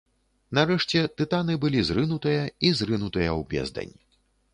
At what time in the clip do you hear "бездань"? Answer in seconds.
3.53-3.93